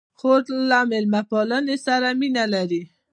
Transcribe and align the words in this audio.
خور 0.19 0.41
له 0.69 0.79
میلمه 0.89 1.21
پالنې 1.29 1.77
سره 1.85 2.07
مینه 2.19 2.45
لري. 2.53 2.83